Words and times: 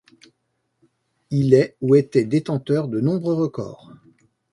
Il 1.29 1.53
est 1.53 1.75
ou 1.79 1.93
était 1.93 2.25
détenteur 2.25 2.87
de 2.87 2.99
nombreux 2.99 3.35
records. 3.35 3.91